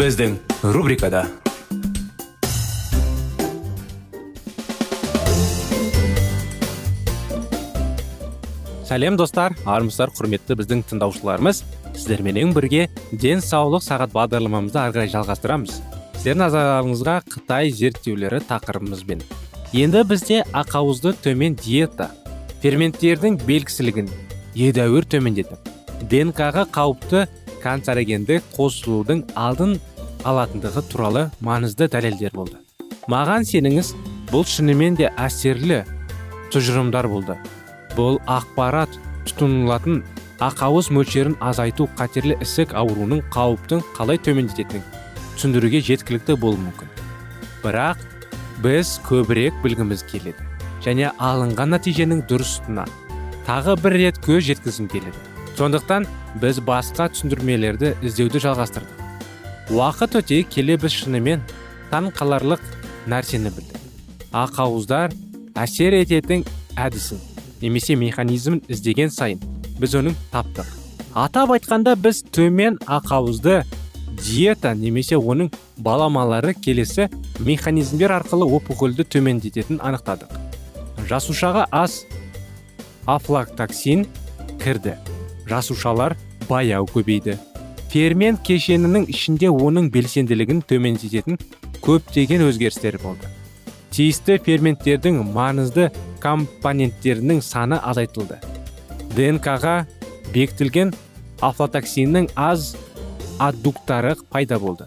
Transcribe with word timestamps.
Біздің 0.00 0.38
рубрикада 0.72 1.26
сәлем 8.88 9.18
достар. 9.20 9.52
Армысыздар 9.68 10.14
құрметті 10.16 10.56
біздің 10.56 10.86
тыңдаушыларымыз. 10.88 11.60
Сіздерменен 11.92 12.54
бірге 12.56 12.86
денсаулық 13.12 13.84
сағат 13.84 14.14
бағдарламамызды 14.14 14.80
ары 14.80 14.94
қарай 14.94 15.12
жалғастырамыз. 15.12 15.76
Сіздердің 16.16 16.42
назарларыңызға 16.46 17.18
қытай 17.34 17.68
зерттеулері 17.68 18.40
тақырыбымызбен. 18.48 19.20
Енді 19.76 20.06
бізде 20.08 20.40
ақауызды 20.56 21.12
төмен 21.26 21.60
диета 21.60 22.08
ферменттердің 22.64 23.36
белгісілігін 23.44 24.08
едәуір 24.56 25.12
төмендетіп 25.12 25.70
днк-ға 26.08 26.64
қауіпті 26.72 27.26
канцерогенді 27.60 28.40
қосылудың 28.56 29.26
алдын 29.36 29.76
алатындығы 30.28 30.82
туралы 30.90 31.26
маңызды 31.44 31.88
дәлелдер 31.90 32.34
болды. 32.34 32.58
Маған 33.10 33.46
сеніңіз 33.48 33.94
бұл 34.30 34.44
шынымен 34.46 34.96
де 34.98 35.10
әсерлі 35.18 35.82
тұжырымдар 36.52 37.08
болды. 37.10 37.36
Бұл 37.96 38.20
ақпарат 38.30 38.94
тұтынылатын 39.28 40.02
ақауыз 40.40 40.90
мөлшерін 40.94 41.36
азайту 41.44 41.88
қатерлі 41.98 42.38
ісік 42.44 42.72
ауруының 42.78 43.24
қауіптің 43.34 43.82
қалай 43.96 44.20
төмендететінін 44.24 44.84
түсіндіруге 45.34 45.82
жеткілікті 45.84 46.36
болуы 46.40 46.60
мүмкін. 46.62 46.88
Бірақ 47.64 48.06
біз 48.64 48.98
көбірек 49.08 49.56
білгіміз 49.64 50.04
келеді 50.10 50.46
және 50.84 51.10
алынған 51.20 51.74
нәтиженің 51.74 52.24
дұрыстына 52.28 52.86
тағы 53.48 53.76
бір 53.82 53.96
рет 54.00 54.22
көз 54.24 54.46
жеткізгім 54.48 54.88
келеді. 54.92 55.26
Сондықтан 55.58 56.06
біз 56.40 56.60
басқа 56.64 57.10
түсіндірмелерді 57.12 57.96
іздеуді 58.06 58.40
жалғастырдық. 58.46 58.99
Уақыт 59.70 60.16
өте 60.18 60.42
келе 60.50 60.74
біз 60.80 60.94
шынымен 60.98 61.42
таң 61.90 62.10
қаларлық 62.14 62.62
нәрсені 63.10 63.52
білдік. 63.54 63.78
Ақауыздар 64.34 65.14
әсер 65.54 65.94
ететін 66.00 66.42
әдісін 66.74 67.20
немесе 67.62 67.94
механизмін 67.98 68.62
іздеген 68.68 69.12
сайын 69.14 69.42
біз 69.78 69.94
оның 70.00 70.16
таптық. 70.32 70.66
Атап 71.14 71.54
айтқанда 71.54 71.94
біз 71.96 72.22
төмен 72.34 72.78
ақауызды 72.86 73.60
диета 74.20 74.74
немесе 74.74 75.18
оның 75.18 75.52
баламалары 75.78 76.54
келесі 76.54 77.08
механизмдер 77.38 78.14
арқылы 78.18 78.46
опухольді 78.46 79.06
төмендететінін 79.06 79.80
анықтадық. 79.86 80.34
Жасушаға 81.08 81.68
ас 81.70 82.02
афлактоксин 83.06 84.06
кірді. 84.62 84.96
Жасушалар 85.48 86.16
баяу 86.48 86.86
көбейді. 86.90 87.38
Фермент 87.90 88.38
кешенінің 88.46 89.08
ішінде 89.10 89.48
оның 89.50 89.88
белсенділігін 89.90 90.60
төмендететін 90.70 91.38
көптеген 91.82 92.44
өзгерістер 92.46 93.00
болды. 93.02 93.26
Тиісті 93.90 94.36
ферменттердің 94.46 95.18
маңызды 95.34 95.88
компоненттерінің 96.22 97.40
саны 97.42 97.80
азайтылды. 97.82 98.38
Днк-ға 99.16 99.88
бекітілген 100.30 100.92
афлатоксиннің 101.42 102.28
аз 102.38 102.76
аддуктары 103.42 104.14
пайда 104.30 104.60
болды. 104.62 104.86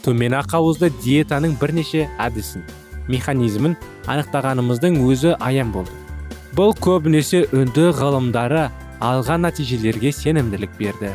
Төмен 0.00 0.38
ақауызды 0.38 0.88
диетаның 1.04 1.58
бірнеше 1.60 2.06
әдісін 2.16 2.64
механизмін 3.10 3.74
анықтағанымыздың 4.08 4.96
өзі 5.04 5.34
аян 5.44 5.74
болды. 5.74 5.92
Бұл 6.56 6.72
көбінесе 6.72 7.42
үнді 7.52 7.90
ғылымдары 8.00 8.70
алған 9.04 9.44
нәтижелерге 9.44 10.14
сенімділік 10.16 10.72
берді. 10.78 11.12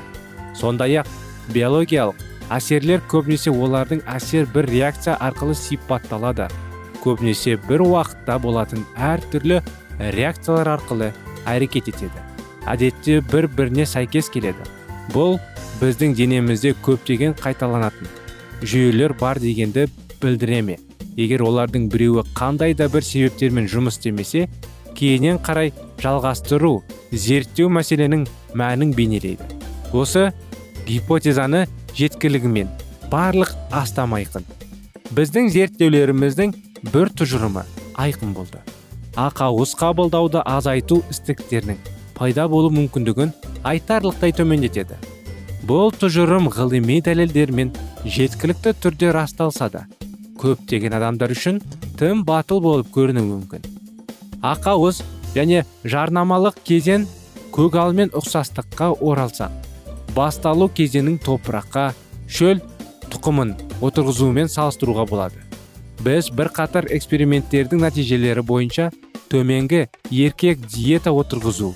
Сондай 0.59 0.99
ақ 1.01 1.09
биологиялық 1.53 2.21
әсерлер 2.55 3.01
көбінесе 3.11 3.51
олардың 3.53 4.03
әсер 4.09 4.47
бір 4.53 4.69
реакция 4.69 5.15
арқылы 5.21 5.55
сипатталады. 5.57 6.47
Көбінесе 7.03 7.57
бір 7.67 7.85
уақытта 7.85 8.37
болатын 8.41 8.85
әртүрлі 8.97 9.61
реакциялар 10.15 10.75
арқылы 10.77 11.11
әрекет 11.45 11.89
етеді. 11.93 12.23
Әдетте 12.65 13.19
бір 13.31 13.47
біріне 13.47 13.85
сәйкес 13.85 14.31
келеді. 14.33 14.65
Бұл 15.13 15.37
біздің 15.81 16.15
денемізде 16.17 16.73
көптеген 16.85 17.35
қайталанатын 17.37 18.09
жүйелер 18.65 19.13
бар 19.19 19.39
дегенді 19.43 19.85
білдіре 20.21 20.61
ме 20.65 20.77
егер 21.17 21.43
олардың 21.45 21.89
біреуі 21.91 22.23
қандай 22.37 22.73
да 22.77 22.87
бір 22.91 23.03
себептермен 23.05 23.67
жұмыс 23.71 23.99
істемесе 23.99 24.47
кейіннен 24.95 25.41
қарай 25.43 25.73
жалғастыру 26.01 26.79
зерттеу 27.11 27.69
мәселенің 27.69 28.25
мәнін 28.55 28.93
бейнелейді. 28.95 29.43
Осы 29.93 30.31
гипотезаны 30.85 31.65
жеткілігімен 31.97 32.69
барлық 33.09 33.51
астам 33.73 34.13
айқын. 34.17 34.45
Біздің 35.15 35.49
зерттеулеріміздің 35.53 36.53
бір 36.93 37.11
тұжырымы 37.17 37.65
айқын 37.97 38.33
болды. 38.37 38.61
Ақауыз 39.15 39.73
қабылдауды 39.79 40.41
азайту 40.45 41.01
істіктерінің 41.13 41.79
пайда 42.17 42.47
болу 42.51 42.71
мүмкіндігін 42.75 43.33
айтарлықтай 43.65 44.35
төмендетеді. 44.35 44.97
Бұл 45.65 45.93
тұжырым 45.95 46.49
ғылыми 46.53 46.99
дәлелдермен 47.05 47.71
жеткілікті 48.05 48.75
түрде 48.83 49.13
расталса 49.15 49.69
да 49.73 49.85
көптеген 50.41 50.93
адамдар 50.97 51.31
үшін 51.33 51.61
тым 51.97 52.25
батыл 52.27 52.61
болып 52.61 52.91
көрінуі 52.93 53.25
мүмкін. 53.31 53.63
Ақауыз 54.45 55.01
және 55.33 55.63
жарнамалық 55.87 56.59
кезең 56.67 57.07
көгалмен 57.55 58.11
ұқсастыққа 58.13 58.91
оралсақ 58.99 59.74
басталу 60.15 60.69
кезеңінің 60.71 61.19
топыраққа 61.25 61.89
шөл 62.27 62.61
тұқымын 63.11 63.55
отырғызуымен 63.85 64.49
салыстыруға 64.51 65.05
болады. 65.09 65.41
Біз 66.03 66.29
бір 66.35 66.51
қатар 66.55 66.87
эксперименттердің 66.95 67.83
нәтижелері 67.85 68.43
бойынша 68.45 68.91
төменгі 69.31 69.87
еркек 70.11 70.63
диета 70.71 71.11
отырғызу 71.15 71.73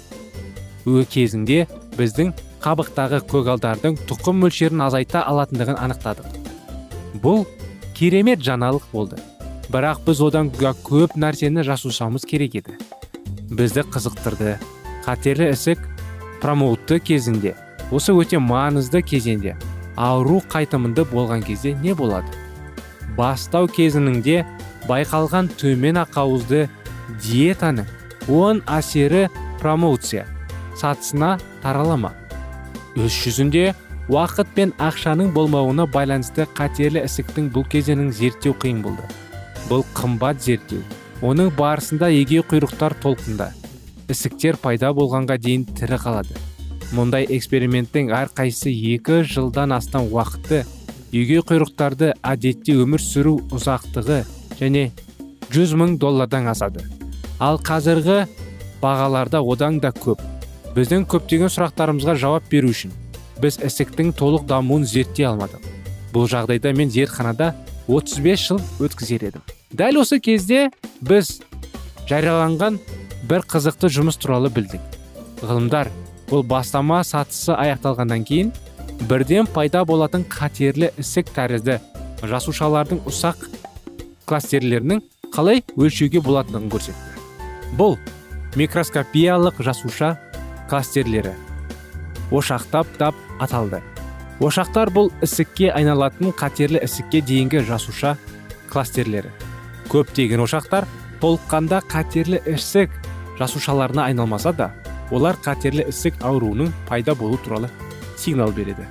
кезінде 1.10 1.68
біздің 1.98 2.32
қабықтағы 2.64 3.22
көгалдардың 3.30 3.98
тұқым 4.10 4.42
мөлшерін 4.44 4.82
азайта 4.88 5.22
алатындығын 5.28 5.78
анықтадық. 5.80 6.26
Бұл 7.22 7.46
керемет 7.96 8.42
жаңалық 8.42 8.90
болды. 8.92 9.20
Бірақ 9.70 10.02
біз 10.08 10.22
одан 10.26 10.50
көп 10.50 11.16
нәрсені 11.16 11.64
жасушамыз 11.64 12.26
керек 12.26 12.56
еді. 12.56 12.78
Бізді 13.52 13.86
қызықтырды. 13.94 14.58
Қатерлі 15.06 15.52
ісік 15.54 15.80
промоутты 16.42 17.00
кезінде 17.00 17.56
осы 17.92 18.14
өте 18.14 18.40
маңызды 18.42 19.02
кезеңде 19.02 19.56
ауру 19.98 20.40
қайтымынды 20.52 21.06
болған 21.10 21.44
кезде 21.46 21.74
не 21.84 21.96
болады? 21.98 22.30
Бастау 23.18 23.68
кезіңінде 23.68 24.44
байқалған 24.88 25.50
төмен 25.60 26.00
ақауызды 26.04 26.68
диетаның 27.26 27.88
оң 28.30 28.62
әсері 28.70 29.28
промоуция 29.60 30.26
сатысына 30.80 31.38
таралама. 31.64 32.14
Өз 32.96 33.14
жүзінде 33.24 33.74
уақыт 34.10 34.54
пен 34.56 34.74
ақшаның 34.82 35.34
болмауына 35.36 35.88
байланысты 35.90 36.48
қатерлі 36.58 37.04
ісіктің 37.06 37.50
бұл 37.54 37.66
кезеңін 37.70 38.14
зерттеу 38.16 38.56
қиын 38.62 38.84
болды. 38.86 39.04
Бұл 39.70 39.84
қымбат 39.98 40.42
зерттеу 40.46 40.82
оның 41.22 41.52
барысында 41.58 42.10
еге 42.16 42.40
құйрықтар 42.42 42.96
толқында 43.04 43.52
ісіктер 44.10 44.58
пайда 44.62 44.94
болғанға 44.96 45.38
дейін 45.42 45.68
тірі 45.78 46.00
қалады. 46.02 46.49
Мұндай 46.96 47.28
эксперименттің 47.36 48.10
әрқайсысы 48.16 48.72
екі 48.96 49.22
жылдан 49.30 49.76
астам 49.76 50.08
уақытты 50.10 50.64
үйге 51.14 51.44
құйрықтарды 51.46 52.14
әдетте 52.26 52.76
өмір 52.82 53.04
сүру 53.04 53.36
ұзақтығы 53.54 54.24
және 54.60 54.90
100 55.54 55.76
мың 55.78 55.98
доллардан 56.02 56.50
асады. 56.50 56.84
Ал 57.40 57.60
қазіргі 57.62 58.24
бағаларда 58.82 59.42
одан 59.42 59.80
да 59.84 59.94
көп. 59.94 60.22
Біздің 60.76 61.06
көптеген 61.10 61.50
сұрақтарымызға 61.54 62.16
жауап 62.20 62.50
беру 62.52 62.74
үшін 62.74 62.94
біз 63.42 63.58
ісіктің 63.64 64.12
толық 64.20 64.46
дамуын 64.50 64.86
зерттей 64.86 65.30
алмадық. 65.30 65.64
Бұл 66.14 66.28
жағдайда 66.30 66.74
мен 66.76 66.90
зертханада 66.92 67.54
35 67.88 68.46
жыл 68.50 68.62
өткізер 68.84 69.30
едім. 69.30 69.46
Дәл 69.72 70.02
осы 70.02 70.20
кезде 70.20 70.70
біз 71.02 71.40
жарияланған 72.10 72.80
бір 73.30 73.46
қызықты 73.50 73.90
жұмыс 73.94 74.20
туралы 74.20 74.52
білдік. 74.54 74.82
Ғылымдар 75.42 75.90
бұл 76.30 76.44
бастама 76.46 77.02
сатысы 77.04 77.56
аяқталғаннан 77.58 78.24
кейін 78.28 78.52
бірден 79.10 79.48
пайда 79.50 79.82
болатын 79.88 80.26
қатерлі 80.30 80.92
ісік 81.02 81.32
тәрізді 81.34 81.80
жасушалардың 82.30 83.02
ұсақ 83.10 83.48
кластерлерінің 84.30 85.02
қалай 85.34 85.64
өлшеуге 85.78 86.22
болатындығын 86.26 86.70
көрсетті. 86.74 87.24
Бұл 87.78 87.98
микроскопиялық 88.60 89.62
жасуша 89.66 90.16
кластерлері. 90.70 91.34
Ошақтап 92.30 92.92
дап 93.00 93.18
аталды. 93.42 93.82
Ошақтар 94.40 94.92
бұл 94.94 95.10
ісікке 95.26 95.72
айналатын 95.74 96.34
қатерлі 96.38 96.84
ісікке 96.86 97.24
дейінгі 97.26 97.64
жасуша 97.66 98.16
кластерлері. 98.70 99.32
Көптеген 99.90 100.46
ошақтар 100.46 100.86
толыққанда 101.24 101.82
қатерлі 101.90 102.44
ісік 102.54 102.94
жасушаларына 103.40 104.06
айналмаса 104.06 104.54
да 104.54 104.70
олар 105.12 105.38
қатерлі 105.44 105.88
ісік 105.90 106.22
ауруының 106.26 106.72
пайда 106.88 107.16
болу 107.16 107.40
туралы 107.44 107.70
сигнал 108.18 108.52
береді. 108.54 108.88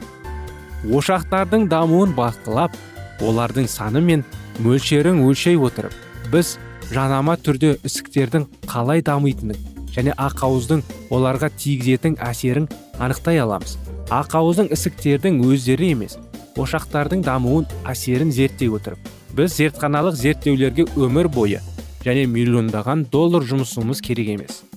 Ошақтардың 0.86 1.68
дамуын 1.70 2.14
бақылап 2.16 2.74
олардың 3.22 3.66
саны 3.68 4.00
мен 4.00 4.24
мөлшерін 4.62 5.22
өлшей 5.26 5.58
отырып 5.58 5.94
біз 6.32 6.56
жанама 6.92 7.36
түрде 7.36 7.76
ісіктердің 7.86 8.46
қалай 8.70 9.02
дамитынын 9.04 9.58
және 9.94 10.14
ақауыздың 10.14 10.84
оларға 11.10 11.50
тигізетін 11.58 12.18
әсерін 12.22 12.68
анықтай 12.98 13.40
аламыз. 13.42 13.76
Ақауыздың 14.10 14.70
ісіктердің 14.72 15.42
өздері 15.50 15.92
емес 15.96 16.18
ошақтардың 16.58 17.24
дамуын 17.26 17.66
әсерін 17.90 18.32
зерттей 18.34 18.70
отырып 18.72 19.10
біз 19.36 19.58
зертханалық 19.58 20.16
зерттеулерге 20.18 20.88
өмір 20.96 21.28
бойы 21.30 21.60
және 22.06 22.26
миллиондаған 22.30 23.06
доллар 23.12 23.44
жұмысымыз 23.46 24.02
керек 24.02 24.34
емес. 24.38 24.67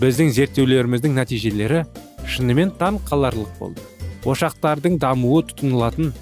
Біздің 0.00 0.32
зерттеулеріміздің 0.36 1.16
нәтижелері 1.18 1.82
шынымен 2.28 2.72
таң 2.80 3.00
қаларлық 3.08 3.52
болды. 3.58 3.82
Ошақтардың 4.24 4.98
дамуы 5.02 5.42
тұтынылатын 5.50 6.12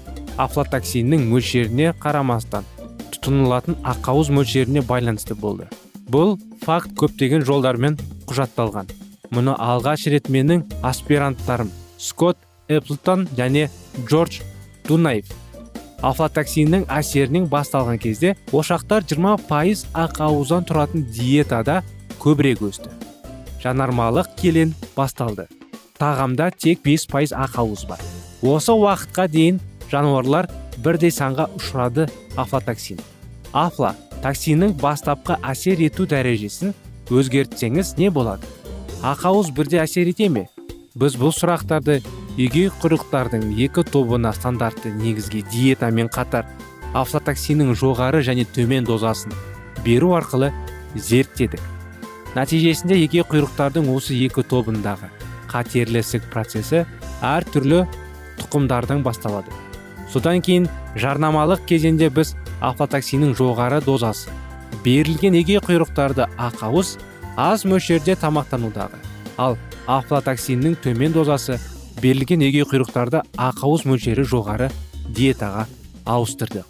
афлатоксиннің 0.41 1.27
мөлшеріне 1.29 1.91
қарамастан 2.01 2.65
тұтынылатын 3.13 3.77
ақауыз 3.85 4.31
мөлшеріне 4.33 4.81
байланысты 4.87 5.35
болды. 5.37 5.67
Бұл 6.09 6.37
факт 6.65 6.95
көптеген 6.97 7.45
жолдармен 7.47 7.99
құжатталған. 8.29 8.89
Мұны 9.31 9.53
алғаш 9.55 10.07
рет 10.11 10.27
менің 10.33 10.65
аспиранттарым 10.83 11.69
скотт 12.01 12.41
эпплтон 12.67 13.27
және 13.37 13.69
джордж 14.07 14.41
дунаев 14.87 15.29
афлатоксиннің 16.01 16.87
әсерінен 16.89 17.45
басталған 17.51 18.01
кезде 18.01 18.33
ошақтар 18.51 19.05
20 19.05 19.45
пайыз 19.49 19.85
ақауыздан 19.93 20.65
тұратын 20.69 21.05
диетада 21.13 21.81
көбірек 22.21 22.65
өсті. 22.65 22.89
Жанармалық 23.63 24.35
келен 24.39 24.73
басталды. 24.95 25.47
Тағамда 25.99 26.49
тек 26.57 26.81
5 26.85 27.07
пайыз 27.11 27.33
ақауыз 27.33 27.85
бар. 27.89 28.01
Осы 28.41 28.73
уақытқа 28.73 29.27
дейін 29.29 29.59
жануарлар 29.91 30.49
бірдей 30.81 31.11
санға 31.13 31.49
ұшырады 31.57 32.07
афлатоксин. 32.39 32.99
Афла 33.53 33.93
токсиннің 34.23 34.73
бастапқы 34.81 35.37
әсер 35.45 35.81
ету 35.85 36.07
дәрежесін 36.09 36.73
өзгертсеңіз 37.11 37.95
не 37.99 38.09
болады? 38.09 38.47
Ақауыз 39.01 39.51
бірде 39.53 39.81
әсер 39.83 40.09
ете 40.09 40.29
ме? 40.29 40.47
Біз 40.95 41.17
бұл 41.19 41.33
сұрақтарды 41.35 41.99
егей 42.37 42.69
құрықтардың 42.81 43.51
екі 43.65 43.83
тобына 43.87 44.33
стандартты 44.33 44.93
негізге 44.93 45.43
диетамен 45.51 46.09
қатар 46.11 46.47
афлатоксиннің 46.93 47.75
жоғары 47.77 48.23
және 48.25 48.45
төмен 48.45 48.87
дозасын 48.87 49.33
беру 49.85 50.15
арқылы 50.17 50.51
зерттедік. 50.95 51.61
Нәтижесінде 52.35 52.97
егей 53.01 53.25
құйрықтардың 53.27 53.89
осы 53.91 54.15
екі 54.15 54.43
тобындағы 54.47 55.09
қатерлі 55.51 55.99
ісік 55.99 56.29
процесі 56.31 56.85
әр 57.25 57.45
түрлі 57.51 57.83
тұқымдардан 58.39 59.03
басталады. 59.03 59.51
Содан 60.11 60.41
кейін 60.43 60.69
жарнамалық 60.95 61.65
кезеңде 61.67 62.09
біз 62.13 62.33
афлатоксиннің 62.63 63.35
жоғары 63.39 63.81
дозасы 63.83 64.31
берілген 64.85 65.35
егей 65.39 65.59
құйрықтарды 65.63 66.27
ақауыз 66.39 66.95
аз 67.39 67.65
мөлшерде 67.67 68.15
тамақтанудағы 68.19 68.99
ал 69.37 69.57
афлатоксиннің 69.87 70.77
төмен 70.83 71.15
дозасы 71.15 71.59
берілген 72.01 72.43
егей 72.47 72.65
құйрықтарды 72.67 73.23
ақауыз 73.37 73.85
мөлшері 73.89 74.25
жоғары 74.27 74.71
диетаға 75.07 75.67
ауыстырды. 76.05 76.63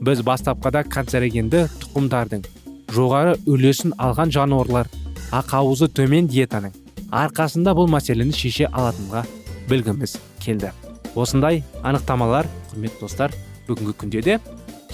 Біз 0.00 0.20
бастапқыда 0.26 0.84
канцерогенді 0.90 1.66
тұқымдардың 1.80 2.44
жоғары 2.92 3.36
үлесін 3.46 3.94
алған 3.98 4.32
жануарлар. 4.34 4.90
Ақауызы 5.34 5.88
төмен 5.90 6.28
диетаның. 6.30 6.74
Арқасында 7.10 7.74
бұл 7.76 7.88
мәселені 7.90 8.34
шеше 8.34 8.68
алатынға 8.72 9.24
білгіміз 9.70 10.16
келді. 10.42 10.72
Осындай 11.14 11.62
анықтамалар 11.82 12.48
құрметті 12.72 13.00
достар 13.00 13.34
бүгінгі 13.68 13.94
күнде 14.02 14.22
де 14.22 14.38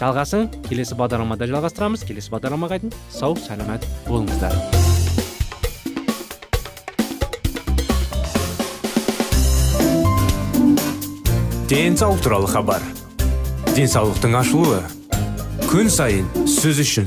жалғасын. 0.00 0.48
Келесі 0.68 0.96
бағдарламада 0.98 1.48
жалғастырамыз. 1.50 2.06
Келесі 2.08 2.32
бағдарламаға 2.34 2.80
дейін 2.82 2.94
сау 3.10 3.36
сәлемет 3.36 3.86
болыңыздар. 4.08 4.56
Денсаулық 11.72 12.20
туралы 12.20 12.48
хабар. 12.52 12.82
Денсаулықтың 13.72 14.34
ашылуы. 14.36 14.82
Күн 15.70 15.88
сайын 15.88 16.26
сөз 16.44 16.82
үшін. 16.84 17.06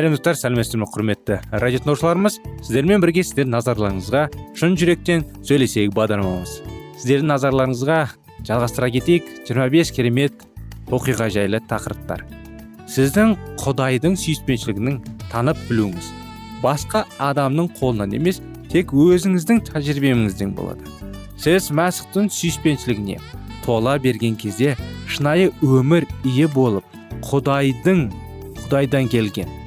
Сәлем 0.00 0.14
достар 0.14 0.36
сәлеметсіздер 0.38 0.80
ме 0.80 0.86
құрметті 0.88 1.36
радио 1.60 1.80
тыңдаушыларымыз. 1.82 2.38
Сіздермен 2.64 3.02
бірге 3.02 3.20
сіздердің 3.20 3.52
назарларыңызға 3.52 4.22
шын 4.56 4.76
жүректен 4.80 5.26
сөйлесейік 5.44 5.92
бағдарламамыз. 5.92 6.54
Сіздердің 7.02 7.28
назарларыңызға 7.28 7.98
жалғастыра 8.48 8.88
кетейік. 8.94 9.28
25 9.50 9.92
керемет 9.92 10.46
оқиға 10.88 11.28
жайлы 11.34 11.60
тақырыптар. 11.68 12.24
Сіздің 12.88 13.36
құдайдың 13.60 14.16
сүйіспеншілігінің 14.22 14.98
танып 15.34 15.60
білуіңіз. 15.68 16.08
Басқа 16.64 17.04
адамның 17.20 17.68
қолынан 17.76 18.16
емес 18.16 18.40
тек 18.72 18.96
өзіңіздің 18.96 19.66
тәжірибеңізден 19.68 20.56
болады. 20.56 20.88
Сіз 21.36 21.68
мәсіхтің 21.76 22.32
сүйіспеншілігіне 22.32 23.20
тола 23.68 23.98
берген 24.00 24.40
кезде 24.40 24.78
шынайы 25.04 25.52
өмір 25.60 26.08
ие 26.24 26.48
болып 26.48 27.00
құдайдың 27.28 28.06
құдайдан 28.64 29.12
келген 29.12 29.59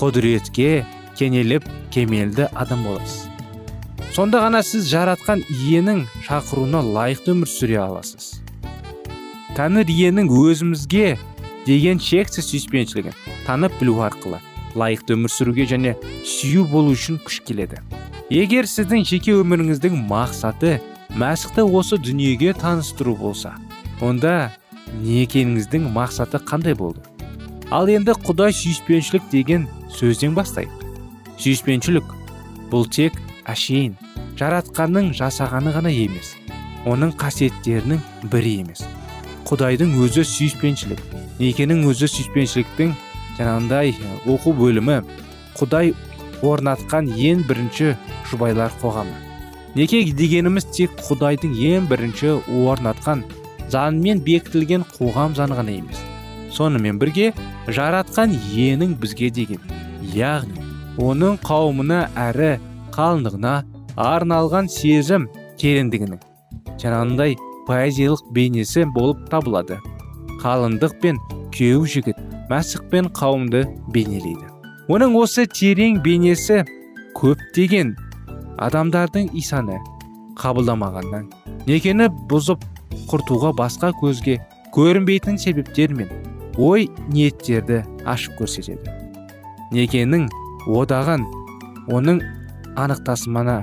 құдіретке 0.00 0.86
кенеліп 1.18 1.66
кемелді 1.92 2.48
адам 2.56 2.84
боласыз. 2.88 3.28
Сонда 4.14 4.40
ғана 4.42 4.62
сіз 4.64 4.88
жаратқан 4.90 5.42
иенің 5.52 6.06
шақыруына 6.24 6.80
лайықты 6.82 7.34
өмір 7.34 7.50
сүре 7.52 7.76
аласыз. 7.82 8.40
Тәңір 9.58 9.92
иенің 9.92 10.30
өзімізге 10.32 11.18
деген 11.66 12.00
шексіз 12.00 12.48
сүйіспеншілігін 12.48 13.18
танып 13.46 13.76
білу 13.80 14.00
арқылы 14.06 14.40
лайықты 14.74 15.18
өмір 15.18 15.32
сүруге 15.34 15.66
және 15.68 15.96
сүю 16.24 16.64
болу 16.70 16.94
үшін 16.96 17.20
күш 17.26 17.40
келеді. 17.46 17.82
Егер 18.30 18.68
сіздің 18.70 19.04
жеке 19.06 19.34
өміріңіздің 19.36 20.00
мақсаты 20.08 20.78
мәсіхті 21.18 21.66
осы 21.66 21.98
дүниеге 21.98 22.54
таныстыру 22.54 23.16
болса 23.18 23.56
онда 24.00 24.52
некеңіздің 25.02 25.90
мақсаты 25.92 26.40
қандай 26.40 26.74
болды? 26.78 27.02
Ал 27.70 27.90
енді 27.90 28.14
құдай 28.26 28.54
сүйіспеншілік 28.54 29.28
деген 29.30 29.68
сөзден 29.96 30.34
бастайық. 30.36 30.72
Сүйіспеншілік 31.40 32.14
бұл 32.72 32.86
тек 32.92 33.16
әшейін 33.48 33.96
жаратқанның 34.40 35.12
жасағаны 35.16 35.72
ғана 35.74 35.92
емес 35.92 36.34
оның 36.88 37.12
қасиеттерінің 37.20 38.00
бірі 38.32 38.52
емес. 38.62 38.84
Құдайдың 39.48 39.96
өзі 40.04 40.24
сүйіспеншілік 40.24 41.00
некенің 41.40 41.82
өзі 41.90 42.08
сүйіспеншіліктің 42.12 42.94
жаңағындай 43.38 43.94
оқу 44.30 44.54
бөлімі 44.56 45.00
құдай 45.58 45.92
орнатқан 46.46 47.10
ең 47.10 47.44
бірінші 47.48 47.94
жұбайлар 48.30 48.72
қоғамы. 48.80 49.16
Неке 49.74 50.02
дегеніміз 50.16 50.66
тек 50.74 50.94
құдайдың 51.08 51.52
ең 51.54 51.90
бірінші 51.90 52.38
орнатқан 52.68 53.24
заңмен 53.70 54.22
бекітілген 54.26 54.86
қоғам 54.96 55.36
заңы 55.38 55.58
ғана 55.60 55.76
емес. 55.82 56.00
Сонымен 56.50 56.98
бірге 56.98 57.32
жаратқан 57.68 58.34
иенің 58.34 58.96
бізге 59.00 59.30
деген. 59.30 59.60
Яғни 60.14 60.64
оның 61.00 61.38
қауымына 61.44 62.00
әрі 62.18 62.56
қалыңдығына 62.94 63.54
арналған 64.00 64.68
сезім 64.72 65.28
тереңдігінің 65.60 66.20
жаңағындай 66.80 67.36
поэзиялық 67.68 68.24
бейнесі 68.34 68.86
болып 68.94 69.26
табылады. 69.30 69.78
Қалыңдық 70.42 70.96
пен 71.02 71.18
күйеу 71.54 71.84
жігіт 71.84 72.18
мәсіх 72.50 72.86
пен 72.90 73.10
қауымды 73.14 73.66
бейнелейді. 73.94 74.48
Оның 74.90 75.14
осы 75.20 75.44
терең 75.46 76.00
бейнесі 76.02 76.64
көптеген 77.18 77.94
адамдардың 78.58 79.30
исаны 79.38 79.78
қабылдамағаннан 80.40 81.28
некені 81.68 82.08
бұзып 82.30 82.64
құртуға 83.10 83.52
басқа 83.60 83.92
көзге 84.00 84.40
көрінбейтін 84.74 85.38
себептер 85.38 85.94
мен 85.94 86.10
ой 86.56 86.88
ниеттерді 87.12 87.84
ашып 88.06 88.40
көрсетеді. 88.40 88.99
Некенің 89.74 90.26
одағын 90.66 91.26
оның 91.90 92.20
анықтасымана 92.80 93.60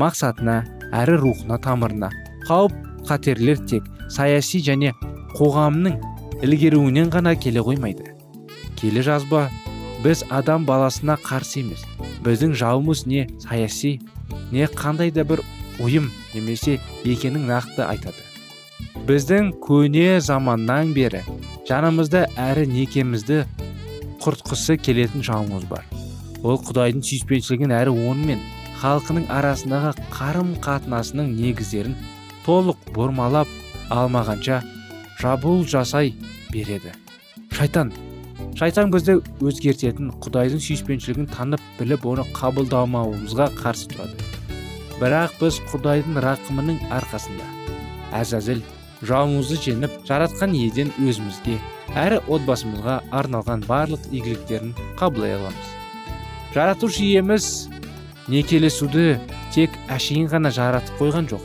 мақсатына 0.00 0.56
әрі 0.96 1.16
рухына 1.22 1.58
тамырына. 1.62 2.10
Қауіп 2.46 2.74
қатерлер 3.08 3.62
тек 3.68 3.86
саяси 4.12 4.60
және 4.64 4.92
қоғамның 5.36 5.96
ілгеруінен 6.44 7.10
ғана 7.12 7.34
келе 7.40 7.64
қоймайды. 7.64 8.12
Келе 8.76 9.02
жазба 9.02 9.46
біз 10.04 10.24
адам 10.30 10.66
баласына 10.68 11.16
қарсы 11.24 11.62
емес 11.64 11.84
біздің 12.24 12.54
жауымыз 12.60 13.06
не 13.06 13.26
саяси 13.40 13.98
не 14.52 14.68
қандай 14.68 15.12
да 15.12 15.24
бір 15.24 15.42
ұйым 15.80 16.10
немесе 16.34 16.78
екенін 17.04 17.48
нақты 17.48 17.84
айтады. 17.86 18.20
Біздің 19.08 19.54
көне 19.62 20.20
заманнан 20.20 20.92
бері 20.96 21.22
жанымызда 21.68 22.26
әрі 22.36 22.66
некемізді 22.70 23.44
құртқысы 24.26 24.74
келетін 24.82 25.22
жауымыз 25.22 25.68
бар. 25.70 25.84
Ол 26.42 26.58
құдайдың 26.66 27.04
сүйіспеншілігін 27.06 27.74
әрі 27.76 27.92
онымен 28.10 28.42
халқының 28.80 29.28
арасындағы 29.32 29.92
қарым 30.10 30.50
қатынасының 30.64 31.30
негіздерін 31.38 31.94
толық 32.46 32.90
бұрмалап 32.96 33.48
алмағанша 33.94 34.60
жабул 35.20 35.62
жасай 35.64 36.12
береді. 36.52 36.92
Шайтан 37.54 37.92
шайтан 38.58 38.90
бізді 38.92 39.20
өзгертетін 39.46 40.10
құдайдың 40.24 40.62
сүйіспеншілігін 40.66 41.30
танып 41.32 41.62
біліп 41.78 42.06
оны 42.10 42.26
қабылдамауымызға 42.36 43.50
қарсы 43.60 43.90
тұрады. 43.94 44.26
Бірақ 45.00 45.38
біз 45.40 45.60
құдайдың 45.70 46.18
рақымының 46.24 46.82
арқасында 46.98 47.46
әзәзіл 48.16 48.62
жауымызды 49.06 49.56
жеңіп 49.62 49.96
жаратқан 50.08 50.54
иеден 50.56 50.92
өзімізге 50.98 51.56
әрі 51.96 52.20
отбасымызға 52.26 52.98
арналған 53.14 53.64
барлық 53.68 54.06
игіліктерін 54.10 54.74
қабылдай 54.98 55.36
аламыз. 55.38 55.72
Жаратушы 56.54 57.04
иеміз 57.06 57.68
некелесуді 58.28 59.18
тек 59.54 59.74
әшейін 59.92 60.30
ғана 60.32 60.50
жаратып 60.54 61.00
қойған 61.00 61.28
жоқ. 61.32 61.42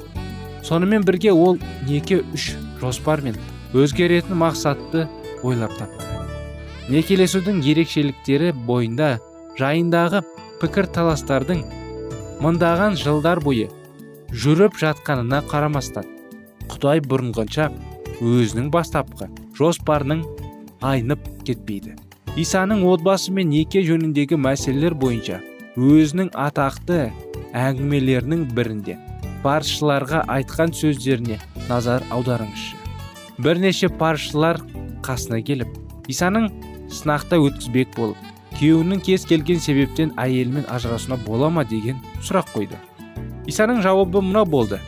Сонымен 0.66 1.06
бірге 1.08 1.34
ол 1.34 1.60
неке 1.88 2.22
үш 2.34 2.52
жоспар 2.82 3.22
мен 3.26 3.38
өзгеретін 3.74 4.40
мақсатты 4.42 5.08
ойлап 5.44 5.76
тапты. 5.78 6.08
Некелесудің 6.92 7.62
ерекшеліктері 7.64 8.52
бойында 8.68 9.14
жайындағы 9.60 10.24
пікір 10.62 10.90
таластардың 10.96 11.62
мыңдаған 12.42 12.98
жылдар 13.00 13.42
бойы 13.44 13.70
жүріп 14.32 14.80
жатқанына 14.82 15.44
қарамастан 15.52 16.21
құдай 16.72 17.02
бұрынғанша 17.06 17.70
өзінің 18.22 18.72
бастапқы 18.74 19.28
жоспарының 19.58 20.24
айнып 20.86 21.28
кетпейді. 21.46 21.96
Исаның 22.40 22.86
отбасы 22.88 23.34
мен 23.36 23.50
неке 23.52 23.84
жөніндегі 23.84 24.40
мәселелер 24.40 24.96
бойынша 24.96 25.42
өзінің 25.76 26.32
атақты 26.48 27.02
әңгімелерінің 27.58 28.46
бірінде 28.56 28.98
паршыларға 29.44 30.24
айтқан 30.32 30.74
сөздеріне 30.78 31.40
назар 31.68 32.06
аударыңызшы. 32.14 32.78
Бірнеше 33.42 33.90
паршылар 33.90 34.62
қасына 35.06 35.42
келіп 35.44 35.76
исаның 36.12 36.50
сынақта 36.94 37.40
өткізбек 37.42 37.96
болып 37.98 38.32
күйеуінің 38.60 39.02
кез 39.06 39.26
келген 39.26 39.62
себептен 39.64 40.12
әйелімен 40.22 40.68
ажырасуына 40.70 41.18
бола 41.26 41.50
ма 41.50 41.64
деген 41.66 42.00
сұрақ 42.22 42.52
қойды. 42.54 42.80
Исаның 43.50 43.82
жауабы 43.82 44.22
мына 44.22 44.44
болды. 44.46 44.80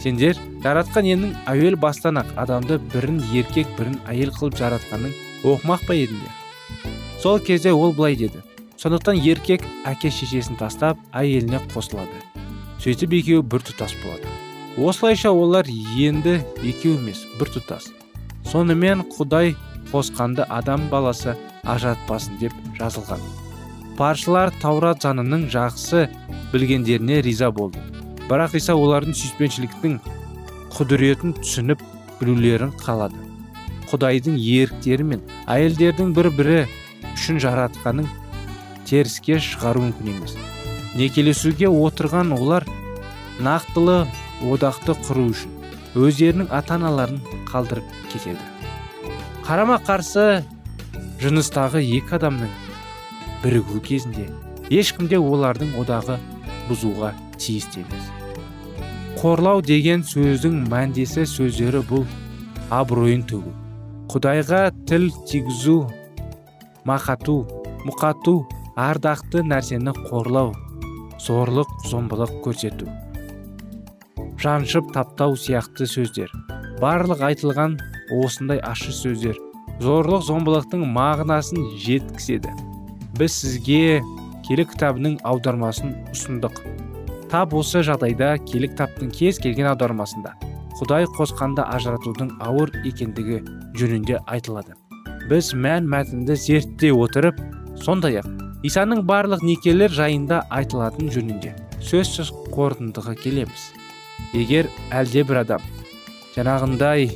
Сендер 0.00 0.38
жаратқан 0.64 1.04
иенің 1.04 1.32
әуел 1.50 1.76
бастан 1.80 2.20
ақ 2.20 2.30
адамды 2.40 2.78
бірін 2.92 3.18
еркек 3.36 3.68
бірін 3.76 3.98
әйел 4.08 4.32
қылып 4.32 4.56
жаратқанын 4.56 5.12
оқымақ 5.44 5.84
па 5.88 5.96
едіңдер? 5.96 6.32
Сол 7.20 7.38
кезде 7.44 7.72
ол 7.72 7.92
былай 7.92 8.16
деді. 8.16 8.40
Сондықтан 8.80 9.20
еркек 9.20 9.66
әке 9.84 10.08
шешесін 10.08 10.56
тастап 10.56 10.96
әйеліне 11.12 11.60
қосылады. 11.74 12.22
Сөйтіп 12.80 13.12
екеуі 13.18 13.44
бір 13.44 13.60
тұтас 13.68 13.92
болады. 14.00 14.24
Осылайша 14.80 15.34
олар 15.36 15.68
енді 15.68 16.38
екеу 16.64 16.96
емес 16.96 17.26
бір 17.36 17.52
тұтас. 17.58 17.90
Сонымен 18.48 19.04
құдай 19.18 19.52
қосқанды 19.92 20.48
адам 20.48 20.88
баласы 20.88 21.36
ажыратпасын 21.68 22.40
деп 22.40 22.56
жазылған. 22.80 23.20
Паршылар 24.00 24.54
таурат 24.62 25.04
заңының 25.04 25.50
жақсы 25.52 26.06
білгендеріне 26.54 27.20
риза 27.20 27.50
болды. 27.52 27.82
Бірақ 28.30 28.54
иса 28.54 28.76
олардың 28.78 29.16
сүйіспеншіліктің 29.18 29.96
құдіретін 30.76 31.32
түсініп 31.40 31.80
білулерін 32.20 32.70
қалады. 32.78 33.18
Құдайдың 33.90 34.36
еріктері 34.38 35.06
мен 35.12 35.24
әйелдердің 35.50 36.12
бір 36.14 36.28
бірі 36.36 36.60
үшін 37.10 37.40
жаратқанын 37.42 38.06
теріске 38.86 39.40
шығару 39.42 39.82
мүмкін 39.88 40.12
емес. 40.12 40.36
Некелесуге 40.94 41.66
отырған 41.66 42.30
олар 42.36 42.66
нақтылы 43.42 44.04
одақты 44.46 44.94
құру 45.08 45.26
үшін 45.32 45.56
өздерінің 45.98 46.52
ата 46.54 46.76
аналарын 46.78 47.18
қалдырып 47.50 47.90
кетеді. 48.12 48.38
Қарама 49.42 49.80
қарсы 49.82 50.44
жыныстағы 51.18 51.82
екі 51.82 52.20
адамның 52.20 52.54
бірігу 53.42 53.82
кезінде 53.82 54.28
ешкім 54.70 55.10
де 55.10 55.18
олардың 55.18 55.74
одағы 55.82 56.20
бұзуға 56.70 57.14
тиісті 57.40 57.82
емес. 57.82 58.19
Қорлау 59.20 59.60
деген 59.60 60.00
сөздің 60.00 60.54
мәндесі 60.72 61.26
сөздері 61.28 61.82
бұл 61.84 62.06
абыройын 62.72 63.26
төгу. 63.28 63.50
Құдайға 64.08 64.60
тіл 64.88 65.10
тигізу 65.28 65.74
мақату 66.88 67.34
мұқату 67.84 68.34
ардақты 68.80 69.42
нәрсені 69.44 69.92
қорлау 70.06 70.54
зорлық 71.20 71.76
зомбылық 71.90 72.32
көрсету. 72.46 72.88
Жаншып 74.40 74.88
таптау 74.96 75.36
сияқты 75.36 75.84
сөздер. 75.84 76.32
Барлық 76.80 77.20
айтылған 77.28 77.76
осындай 78.24 78.64
ащы 78.64 78.96
сөздер 79.02 79.36
зорлық 79.84 80.24
зомбылықтың 80.32 80.88
мағынасын 80.96 81.74
жеткізеді. 81.84 82.56
Біз 83.20 83.36
сізге 83.42 84.00
келі 84.48 84.64
кітабының 84.72 85.20
аудармасын 85.28 85.98
ұсындық. 86.14 86.64
Тап 87.30 87.52
осы 87.54 87.84
жағдайда 87.86 88.32
келі 88.42 88.72
кітаптың 88.72 89.10
кез 89.14 89.38
келген 89.38 89.68
аудармасында 89.70 90.32
құдай 90.80 91.04
қосқанда 91.14 91.62
ажыратудың 91.76 92.32
ауыр 92.42 92.72
екендігі 92.88 93.38
жөнінде 93.78 94.18
айтылады. 94.26 94.74
Біз 95.30 95.52
мән 95.54 95.86
мәтінді 95.92 96.34
зерттей 96.34 96.90
отырып 96.90 97.38
сондай 97.84 98.18
ақ 98.18 98.26
исаның 98.66 99.04
барлық 99.06 99.44
некелер 99.46 99.94
жайында 99.94 100.40
айтылатын 100.50 101.12
жөнінде 101.14 101.54
сөзсіз 101.86 102.32
қорытындыға 102.50 103.14
келеміз. 103.22 103.68
Егер 104.34 104.66
әлде 104.90 105.22
бір 105.28 105.44
адам 105.44 105.62
жаңағындай 106.34 107.12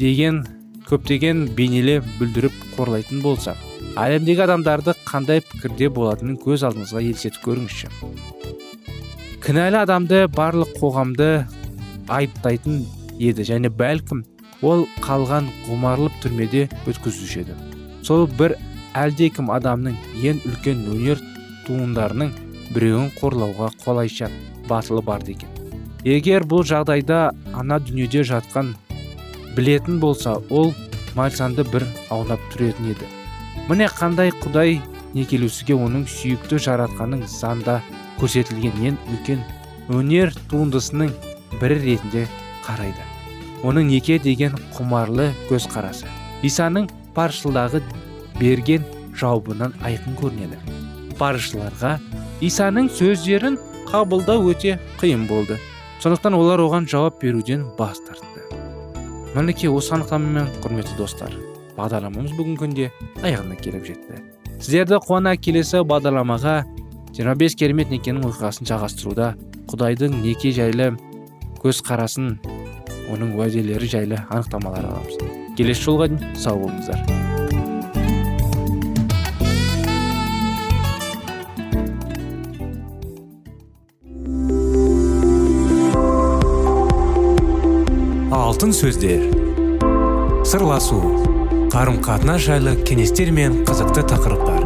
деген 0.00 0.44
көптеген 0.88 1.50
бейнеле 1.58 1.98
бүлдіріп 2.16 2.56
қорлайтын 2.78 3.20
болса 3.20 3.56
әлемдегі 4.00 4.46
адамдарды 4.46 4.96
қандай 5.04 5.44
пікірде 5.44 5.90
болатынын 5.92 6.40
көз 6.40 6.64
алдыңызға 6.68 7.04
елестетіп 7.04 7.44
көріңізші. 7.50 7.92
Кінәлі 9.46 9.78
адамды 9.78 10.24
барлық 10.34 10.72
қоғамды 10.80 11.26
айыптайтын 12.10 12.80
еді. 13.22 13.44
Және 13.46 13.68
бәлкім 13.70 14.24
ол 14.66 14.80
қалған 15.04 15.46
ғұмарлып 15.68 16.16
түрмеде 16.24 16.64
өткізуші 16.90 17.44
еді. 17.44 17.54
Сол 18.02 18.24
бір 18.40 18.56
әлдекім 18.98 19.52
адамның 19.54 19.94
ең 20.18 20.40
үлкен 20.50 20.80
өнер 20.90 21.22
туындарының 21.68 22.32
біреуін 22.74 23.12
қорлауға 23.20 23.68
қолайша 23.84 24.32
батылы 24.66 25.04
бар 25.06 25.22
екен. 25.30 25.52
Егер 26.02 26.42
бұл 26.42 26.66
жағдайда 26.66 27.20
ана 27.54 27.78
дүниеде 27.78 28.24
жатқан 28.26 28.72
білетін 29.54 30.00
болса 30.02 30.40
ол 30.50 30.74
мальсанды 31.14 31.62
бір 31.70 31.86
аунап 32.10 32.42
түретін 32.50 32.90
еді. 32.96 33.06
Міне 33.70 33.86
қандай 33.94 34.34
құдай 34.42 34.80
некелесуге 35.14 35.78
оның 35.78 36.08
сүйікті 36.10 36.58
жаратқаның 36.66 37.22
заңда 37.30 37.78
көрсетілген 38.20 38.80
ең 38.90 38.98
үлкен 39.12 39.42
өнер 39.92 40.32
туындысының 40.50 41.12
бірі 41.60 41.78
ретінде 41.82 42.26
қарайды. 42.66 43.04
Оның 43.66 43.88
неке 43.90 44.18
деген 44.22 44.56
құмарлы 44.76 45.30
көзқарасы 45.50 46.08
исаның 46.46 46.88
паршылдағы 47.16 47.80
берген 48.40 48.84
жауабынан 49.16 49.74
айқын 49.86 50.18
көрінеді. 50.20 50.58
Паршыларға 51.18 51.96
исаның 52.44 52.90
сөздерін 52.92 53.56
қабылдау 53.88 54.50
өте 54.52 54.76
қиын 55.00 55.26
болды. 55.30 55.56
Сондықтан 56.02 56.36
олар 56.36 56.60
оған 56.60 56.88
жауап 56.90 57.22
беруден 57.22 57.64
бас 57.78 58.00
тартты. 58.04 58.44
Мінекей 59.34 59.70
осы 59.72 59.94
анықтамамен 59.96 60.50
құрметті 60.64 60.98
достар 60.98 61.32
бағдарламамыз 61.76 62.36
бүгінгі 62.36 62.60
күнде 62.60 62.90
аяғына 63.22 63.56
келіп 63.60 63.86
жетті. 63.88 64.20
Сіздерді 64.60 65.00
қуана 65.04 65.34
келесі 65.36 65.82
бағдарламаға 65.88 66.62
25 67.16 67.54
керемет 67.56 67.88
некенің 67.88 68.26
оқиғасын 68.28 68.68
жалғастыруда 68.68 69.30
құдайдың 69.70 70.18
неке 70.20 70.50
жайлы 70.52 70.90
көзқарасын 71.62 72.34
оның 73.08 73.32
уәделері 73.38 73.88
жайлы 73.88 74.18
анықтамалар 74.28 74.84
аламыз. 74.84 75.16
Келесі 75.56 75.86
жолға 75.86 76.10
дейін 76.12 76.36
сау 76.36 76.60
болыңыздар. 76.60 77.00
Алтын 88.36 88.76
сөздер. 88.76 89.24
Сырласу. 90.44 91.00
Қарым 91.72 92.02
қатынас 92.04 92.44
жайлы 92.44 92.76
кеңестер 92.84 93.32
мен 93.32 93.62
қызықты 93.64 94.04
тақырыптар. 94.12 94.65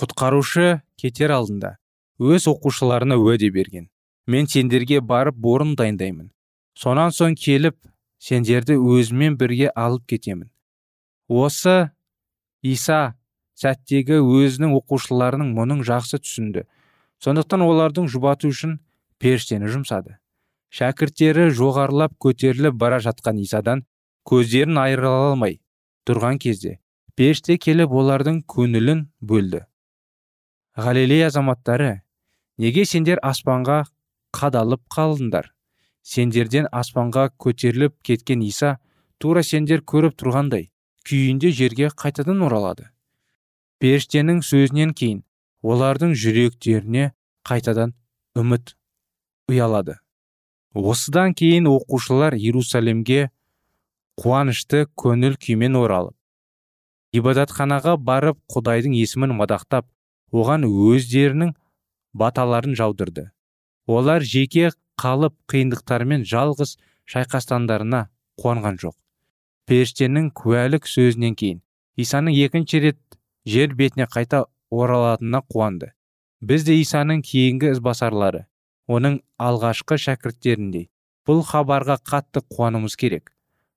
Құтқарушы 0.00 0.80
кетер 0.96 1.32
алдында 1.36 1.76
өз 2.18 2.48
оқушыларына 2.52 3.16
уәде 3.20 3.50
берген. 3.50 3.88
Мен 4.26 4.46
сендерге 4.46 5.00
барып 5.00 5.44
орын 5.46 5.76
дайындаймын. 5.76 6.32
Сонан 6.74 7.14
соң 7.14 7.36
келіп 7.38 7.78
сендерді 8.18 8.76
өзімен 8.76 9.36
бірге 9.38 9.70
алып 9.74 10.06
кетемін 10.10 10.50
осы 11.28 11.90
иса 12.62 13.16
сәттегі 13.58 14.20
өзінің 14.20 14.76
оқушыларының 14.78 15.52
мұның 15.56 15.82
жақсы 15.86 16.20
түсінді. 16.22 16.66
Сондықтан 17.22 17.64
олардың 17.64 18.08
жұбату 18.12 18.50
үшін 18.52 18.78
періштені 19.18 19.70
жұмсады. 19.72 20.18
Шәкірттері 20.70 21.48
жоғарылап 21.56 22.16
көтеріліп 22.20 22.76
бара 22.76 22.98
жатқан 23.00 23.40
исадан 23.40 23.86
көздерін 24.28 24.78
айыра 24.82 25.12
алмай 25.30 25.60
тұрған 26.06 26.38
кезде 26.42 26.78
періште 27.16 27.56
келіп 27.56 27.94
олардың 27.96 28.42
көңілін 28.44 29.06
бөлді. 29.20 29.64
Галилей 30.76 31.24
азаматтары 31.24 32.02
неге 32.60 32.84
сендер 32.84 33.20
аспанға 33.24 33.86
қадалып 34.36 34.82
қалдыңдар? 34.92 35.48
Сендерден 36.04 36.68
аспанға 36.70 37.30
көтеріліп 37.40 37.94
кеткен 38.04 38.42
иса 38.44 38.76
тура 39.18 39.42
сендер 39.42 39.80
көріп 39.80 40.18
тұрғандай 40.20 40.68
күйінде 41.08 41.52
жерге 41.56 41.88
қайтадан 41.88 42.44
оралады. 42.44 42.90
Періштенің 43.80 44.42
сөзінен 44.44 44.92
кейін 44.92 45.24
олардың 45.64 46.12
жүректеріне 46.12 47.10
қайтадан 47.48 47.96
үміт 48.36 48.76
ұялады. 49.48 49.96
Осыдан 50.76 51.32
кейін 51.32 51.70
оқушылар 51.72 52.36
иерусалимге 52.36 53.30
қуанышты 54.20 54.84
көңіл 54.92 55.40
күймен 55.40 55.80
оралып 55.80 56.16
ғибадатханаға 57.16 57.96
барып 57.96 58.38
құдайдың 58.52 58.92
есімін 58.98 59.32
мадақтап 59.38 59.86
оған 60.32 60.66
өздерінің 60.66 61.54
баталарын 62.14 62.74
жаудырды. 62.78 63.30
Олар 63.86 64.22
жеке 64.22 64.70
қалып 64.98 65.34
қиындықтармен 65.50 66.24
жалғыз 66.26 66.76
шайқастандарына 67.12 68.06
қуанған 68.40 68.80
жоқ. 68.82 68.96
Періштенің 69.66 70.30
куәлік 70.34 70.86
сөзінен 70.86 71.36
кейін 71.38 71.62
исаның 71.96 72.34
екінші 72.46 72.80
рет 72.84 72.98
жер 73.46 73.74
бетіне 73.74 74.06
қайта 74.06 74.46
оралатынына 74.70 75.42
қуанды. 75.50 75.92
Біз 76.40 76.66
де 76.66 76.76
исаның 76.80 77.22
кейінгі 77.24 77.72
ізбасарлары 77.76 78.46
оның 78.86 79.20
алғашқы 79.42 79.98
шәкірттеріндей. 79.98 80.88
Бұл 81.26 81.42
хабарға 81.42 81.96
қатты 82.06 82.42
қуануымыз 82.54 82.94
керек. 82.96 83.32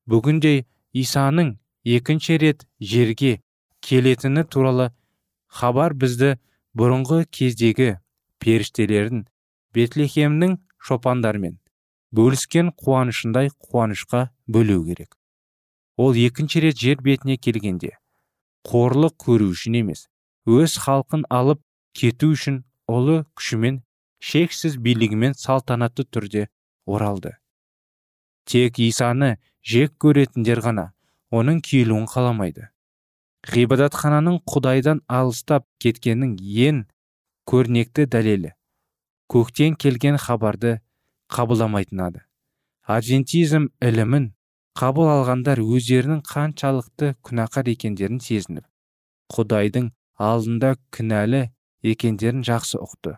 Бүгінде 0.06 0.66
исаның 0.94 1.56
екінші 1.84 2.38
рет 2.42 2.66
жерге 2.80 3.40
келетіні 3.82 4.44
туралы 4.46 4.92
хабар 5.50 5.96
бізді 5.98 6.36
бұрынғы 6.78 7.26
кездегі 7.34 7.90
періштелердің 8.44 9.26
бетлехемнің 9.76 10.58
шопандармен 10.78 11.58
бөліскен 12.16 12.72
қуанышындай 12.78 13.50
қуанышқа 13.50 14.30
бөлеу 14.48 14.86
керек. 14.86 15.18
Ол 15.98 16.14
екінші 16.16 16.62
рет 16.64 16.80
жер 16.80 17.02
бетіне 17.04 17.38
келгенде 17.38 17.98
қорлық 18.66 19.18
көру 19.26 19.50
үшін 19.54 19.82
емес 19.82 20.08
өз 20.48 20.78
халқын 20.86 21.26
алып 21.30 21.62
кету 21.98 22.32
үшін 22.36 22.64
ұлы 22.90 23.24
күшімен 23.38 23.82
шексіз 24.20 24.78
билігімен 24.78 25.36
салтанатты 25.38 26.06
түрде 26.06 26.48
оралды. 26.86 27.36
Тек 28.46 28.80
исаны 28.80 29.38
жек 29.62 29.94
көретіндер 30.02 30.64
ғана 30.66 30.90
оның 31.32 31.62
киілуін 31.62 32.08
қаламайды. 32.10 32.70
Ғибадатхананың 33.48 34.42
құдайдан 34.50 35.04
алыстап 35.08 35.66
кеткенінің 35.80 36.36
ең 36.68 36.82
көрнекті 37.48 38.08
дәлелі. 38.12 38.52
Көктен 39.32 39.78
келген 39.80 40.18
хабарды 40.18 40.80
қабылдамайтынады 41.32 42.26
адвентизм 42.90 43.68
ілімін 43.86 44.32
қабыл 44.80 45.12
алғандар 45.14 45.60
өздерінің 45.62 46.24
қаншалықты 46.26 47.12
күнәқар 47.28 47.70
екендерін 47.70 48.18
сезініп 48.26 48.66
құдайдың 49.36 49.92
алдында 50.18 50.72
кінәлі 50.96 51.44
екендерін 51.86 52.42
жақсы 52.48 52.80
ұқты. 52.82 53.14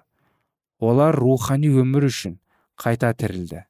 Олар 0.84 1.16
рухани 1.16 1.70
өмір 1.72 2.10
үшін 2.10 2.36
қайта 2.76 3.14
тірілді. 3.16 3.64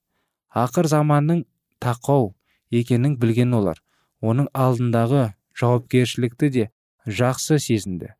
Ақыр 0.50 0.90
заманның 0.90 1.46
тақау 1.84 2.32
екенін 2.74 3.20
білген 3.22 3.54
олар 3.54 3.78
оның 4.26 4.50
алдындағы 4.58 5.28
жауапкершілікті 5.58 6.50
де 6.50 6.70
жақсы 7.08 7.60
сезінді. 7.60 8.14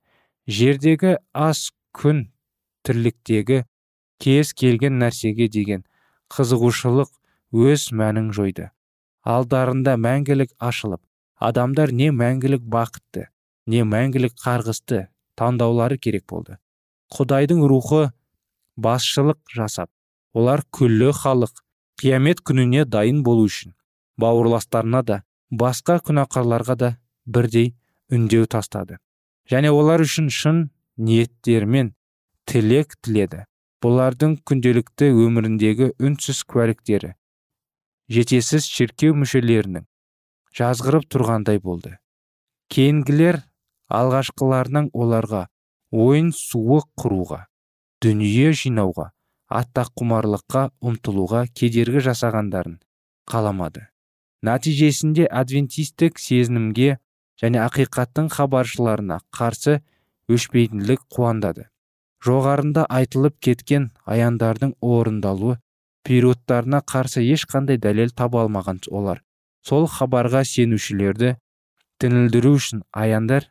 Жердегі 0.48 1.18
ас 1.34 1.72
күн 1.96 2.28
тірліктегі 2.84 3.64
кез 4.22 4.54
келген 4.58 5.00
нәрсеге 5.02 5.48
деген 5.52 5.86
қызығушылық 6.34 7.12
өз 7.52 7.90
мәнін 7.92 8.32
жойды. 8.36 8.70
Алдарында 9.22 9.98
мәңгілік 10.02 10.56
ашылып 10.58 11.02
адамдар 11.38 11.92
не 11.94 12.10
мәңгілік 12.16 12.64
бақытты 12.66 13.28
не 13.70 13.84
мәңгілік 13.86 14.34
қарғысты 14.42 15.08
таңдаулары 15.38 15.98
керек 15.98 16.26
болды. 16.30 16.58
Құдайдың 17.14 17.66
рухы 17.70 18.10
басшылық 18.78 19.40
жасап 19.56 19.90
олар 20.34 20.64
күллі 20.72 21.12
халық 21.18 21.62
қиямет 22.02 22.42
күніне 22.48 22.86
дайын 22.86 23.22
болу 23.24 23.46
үшін 23.50 23.76
бауырластарына 24.22 25.02
да 25.08 25.22
басқа 25.64 26.00
күнәқарларға 26.08 26.76
да 26.84 26.92
бірдей 27.26 27.74
үндеу 28.12 28.46
тастады. 28.46 28.98
Және 29.50 29.72
олар 29.72 30.04
үшін 30.04 30.30
шын 30.30 30.68
ниеттермен 30.98 31.94
тілек 32.46 32.98
тіледі. 33.02 33.46
Бұлардың 33.82 34.38
күнделікті 34.46 35.08
өміріндегі 35.18 35.88
үнсіз 35.98 36.44
куәліктері 36.46 37.16
жетесіз 38.12 38.68
шіркеу 38.68 39.16
мүшелерінің 39.18 39.86
жазғырып 40.58 41.08
тұрғандай 41.14 41.62
болды. 41.64 41.96
Кейінгілер 42.72 43.40
алғашқыларынан 43.92 44.90
оларға 44.92 45.46
ойын 45.92 46.32
суық 46.36 46.90
құруға 47.00 47.46
дүние 48.04 48.52
жинауға 48.62 49.08
аттаққұмарлыққа 49.62 50.66
ұмтылуға 50.88 51.46
кедергі 51.56 52.04
жасағандарын 52.08 52.78
қаламады. 53.32 53.88
Нәтижесінде 54.44 55.28
адвентистік 55.28 56.20
сезінімге 56.20 56.98
және 57.42 57.62
ақиқаттың 57.66 58.30
хабаршыларына 58.36 59.20
қарсы 59.36 59.80
өшпейтіндік 60.32 61.04
қуандады. 61.16 61.68
Жоғарында 62.22 62.86
айтылып 62.90 63.40
кеткен 63.42 63.90
аяндардың 64.06 64.76
орындалуы 64.82 65.58
периодтарына 66.06 66.82
қарсы 66.86 67.24
ешқандай 67.26 67.80
дәлел 67.82 68.14
таба 68.14 68.44
алмаған 68.46 68.82
олар. 68.90 69.24
Сол 69.66 69.88
хабарға 69.88 70.44
сенушілерді 70.46 71.36
тінілдіру 72.02 72.54
үшін 72.58 72.84
аяндар 72.92 73.50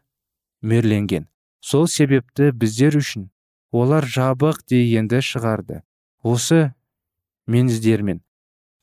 мерленген. 0.62 1.26
Сол 1.60 1.86
себепті 1.88 2.50
біздер 2.52 2.96
үшін 2.98 3.28
олар 3.70 4.06
жабық 4.06 4.62
дегенді 4.70 5.20
шығарды. 5.22 5.82
Осы 6.22 6.72
меніздермен 7.46 8.22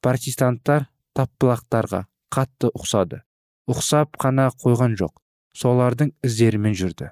протестанттар 0.02 0.88
таппылақтарға 1.15 2.06
қатты 2.32 2.72
ұқсады. 2.76 3.24
Ұқсап 3.71 4.17
қана 4.21 4.49
қойған 4.63 4.95
жоқ. 4.99 5.13
Солардың 5.58 6.13
іздерімен 6.23 6.75
жүрді. 6.77 7.12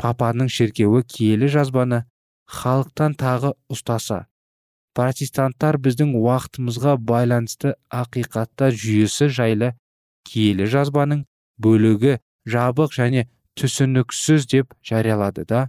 Папаның 0.00 0.48
шіркеуі 0.48 1.04
киелі 1.04 1.50
жазбаны 1.52 2.04
халықтан 2.48 3.16
тағы 3.20 3.54
ұстаса 3.70 4.24
протестанттар 4.96 5.78
біздің 5.84 6.14
уақытымызға 6.18 6.96
байланысты 7.08 7.74
ақиқаттар 7.94 8.74
жүйесі 8.74 9.28
жайлы 9.36 9.70
киелі 10.26 10.66
жазбаның 10.72 11.22
бөлігі 11.62 12.16
жабық 12.54 12.96
және 12.96 13.26
түсініксіз 13.60 14.48
деп 14.50 14.74
жариялады 14.90 15.46
да 15.52 15.68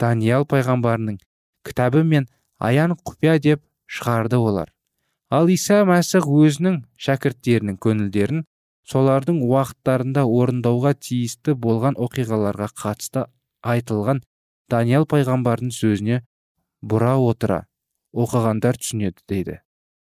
даниял 0.00 0.44
пайғамбарының 0.50 1.20
кітабы 1.64 2.04
мен 2.04 2.28
аян 2.58 2.92
құпия 2.94 3.38
деп 3.40 3.62
шығарды 3.86 4.36
олар. 4.36 4.68
Ал 5.30 5.48
иса 5.48 5.82
мәсіх 5.88 6.26
өзінің 6.28 6.82
шәкірттерінің 7.00 7.78
көңілдерін 7.80 8.44
солардың 8.90 9.40
уақыттарында 9.48 10.24
орындауға 10.38 10.94
тиісті 11.06 11.54
болған 11.66 11.96
оқиғаларға 12.06 12.68
қатысты 12.82 13.26
айтылған 13.74 14.20
даниял 14.70 15.06
пайғамбардың 15.08 15.72
сөзіне 15.74 16.20
бұра 16.92 17.14
отыра 17.20 17.64
оқығандар 18.12 18.78
түсінеді 18.80 19.24
дейді. 19.28 19.60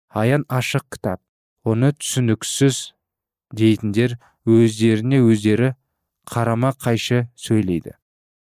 Аян 0.09 0.45
ашық 0.47 0.85
кітап 0.93 1.21
оны 1.67 1.91
түсініксіз 1.97 2.93
дейтіндер 3.57 4.17
өздеріне 4.47 5.19
өздері 5.25 5.73
қарама 6.29 6.71
қайшы 6.77 7.25
сөйлейді. 7.35 7.97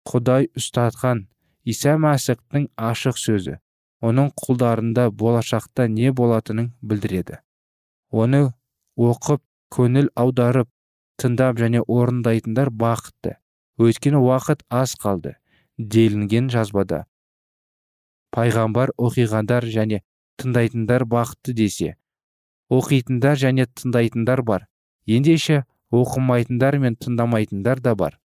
Құдай 0.09 0.49
ұстатқан 0.59 1.27
иса 1.65 1.95
мәсіхтің 2.01 2.69
ашық 2.91 3.21
сөзі 3.21 3.59
оның 4.05 4.33
құлдарында 4.41 5.09
болашақта 5.11 5.87
не 5.89 6.13
болатынын 6.13 6.73
білдіреді. 6.83 7.39
Оны 8.11 8.53
оқып 8.97 9.43
көңіл 9.75 10.11
аударып 10.15 10.71
тыңдап 11.19 11.59
және 11.59 11.83
орындайтындар 11.87 12.71
бақытты. 12.71 13.37
Өйткені 13.79 14.21
уақыт 14.23 14.63
аз 14.71 14.95
қалды 14.95 15.35
делінген 15.79 16.49
жазбада. 16.55 17.05
Пайғамбар 18.35 18.95
оқиғандар 18.99 19.67
және 19.67 20.01
тыңдайтындар 20.39 21.07
бақытты 21.11 21.55
десе 21.59 21.95
оқитындар 22.71 23.37
және 23.37 23.67
тыңдайтындар 23.67 24.43
бар. 24.43 24.67
Ендеше 25.07 25.65
оқымайтындар 25.93 26.79
мен 26.79 26.97
тыңдамайтындар 26.97 27.81
да 27.81 27.95
бар. 27.95 28.19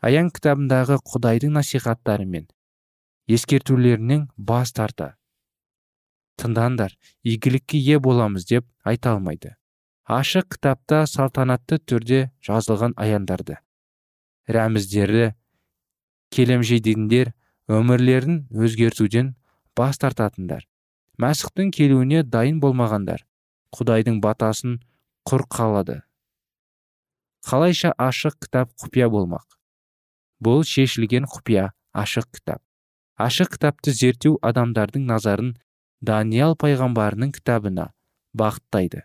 Аян 0.00 0.30
кітабындағы 0.30 0.98
құдайдың 1.04 1.52
насихаттары 1.58 2.26
мен 2.26 2.46
ескертулерінен 3.28 4.28
бас 4.36 4.72
тарта. 4.72 5.14
Тыңдаңдар 6.40 6.96
игілікке 7.22 7.78
ие 7.78 7.98
боламыз 7.98 8.48
деп 8.48 8.66
айта 8.84 9.14
алмайды. 9.14 9.54
Ашық 10.04 10.50
кітапта 10.52 11.04
салтанатты 11.08 11.78
түрде 11.80 12.30
жазылған 12.44 12.92
аяндарды. 13.00 13.56
Рәміздері 14.44 15.32
келемжейдендер 16.28 17.32
өмірлерін 17.72 18.42
өзгертуден 18.52 19.34
бас 19.76 19.96
тартатындар. 19.98 20.66
Мәсіхтің 21.16 21.70
келуіне 21.72 22.22
дайын 22.22 22.60
болмағандар. 22.60 23.24
Құдайдың 23.72 24.20
батасын 24.20 24.82
құр 25.24 25.46
қалады. 25.48 26.02
Қалайша 27.48 27.94
ашық 27.96 28.36
кітап 28.44 28.74
құпия 28.76 29.08
болмақ? 29.08 29.56
Бұл 30.44 30.64
шешілген 30.68 31.24
құпия 31.24 31.70
ашық 31.96 32.28
кітап. 32.34 32.60
Ашық 33.16 33.54
кітапты 33.56 33.94
зерттеу 33.94 34.36
адамдардың 34.42 35.08
назарын 35.08 35.54
даниял 36.02 36.56
пайғамбарының 36.60 37.32
кітабына 37.36 37.92
бағыттайды. 38.36 39.04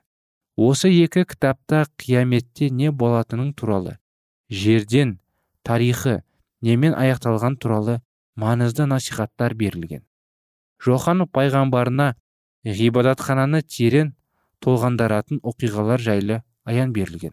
Осы 0.60 0.90
екі 0.92 1.24
кітапта 1.24 1.86
қияметте 2.02 2.68
не 2.76 2.90
болатының 2.92 3.54
туралы 3.56 3.94
жерден 4.52 5.14
тарихы 5.64 6.18
немен 6.68 6.96
аяқталған 7.00 7.56
туралы 7.64 8.00
маңызды 8.44 8.88
насихаттар 8.92 9.54
берілген. 9.56 10.02
Жохан 10.84 11.24
пайғамбарына 11.32 12.10
ғибадатхананы 12.80 13.62
терең 13.64 14.12
толғандаратын 14.60 15.40
оқиғалар 15.52 16.04
жайлы 16.04 16.42
аян 16.66 16.92
берілген. 16.92 17.32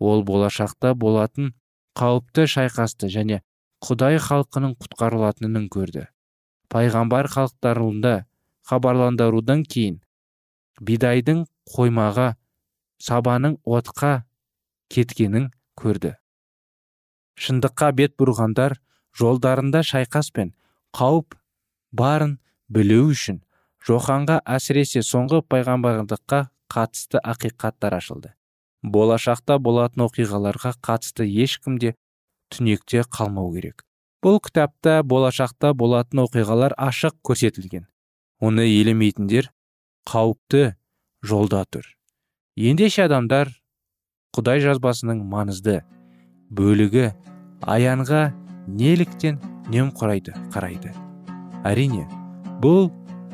Ол 0.00 0.24
болашақта 0.24 0.94
болатын 0.94 1.52
қауіпті 2.00 2.46
шайқасты 2.54 3.10
және 3.12 3.42
құдай 3.84 4.16
халқының 4.24 4.78
құтқарылатынын 4.80 5.68
көрді. 5.68 6.06
Пайғамбар 6.72 7.28
халықтарында 7.28 8.14
хабарландырудан 8.70 9.66
кейін 9.68 10.00
бидайдың 10.80 11.44
қоймаға 11.76 12.34
сабаның 13.00 13.58
отқа 13.64 14.24
кеткенін 14.92 15.50
көрді. 15.80 16.14
Шындыққа 17.34 17.90
бет 17.98 18.14
бұрғандар 18.20 18.78
жолдарында 19.18 19.82
шайқас 19.86 20.30
пен 20.34 20.54
қауіп 20.94 21.34
барын 21.92 22.38
білу 22.70 23.08
үшін 23.10 23.40
жоханға 23.86 24.40
әсіресе 24.56 25.02
соңғы 25.04 25.42
пайғамбарлыққа 25.50 26.40
қатысты 26.72 27.20
ақиқаттар 27.20 27.98
ашылды. 27.98 28.32
Болашақта 28.82 29.58
болатын 29.58 30.06
оқиғаларға 30.06 30.74
қатысты 30.84 31.26
ешкімде 31.26 31.94
түнекте 32.52 33.04
қалмау 33.08 33.52
керек. 33.54 33.82
Бұл 34.24 34.40
кітапта 34.44 35.02
болашақта 35.02 35.74
болатын 35.74 36.24
оқиғалар 36.24 36.76
ашық 36.80 37.16
көрсетілген. 37.26 37.86
Оны 38.40 38.64
елемейтіндер 38.68 39.50
қауіпті 40.08 40.74
жолда 41.24 41.64
тұр. 41.68 41.84
Ендеше 42.54 43.02
адамдар 43.08 43.48
құдай 44.36 44.60
жазбасының 44.62 45.24
маңызды 45.26 45.80
бөлігі 46.54 47.08
аянға 47.66 48.28
неліктен 48.70 49.40
немқұрайды 49.74 50.36
қарайды. 50.54 50.92
Әрине 51.66 52.04
бұл 52.62 52.92